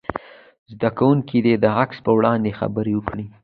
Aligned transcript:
زده 0.71 0.89
کوونکي 0.97 1.37
دې 1.45 1.55
د 1.63 1.65
عکس 1.81 1.97
په 2.05 2.11
وړاندې 2.17 2.57
خبرې 2.59 2.93
وکړي. 2.95 3.25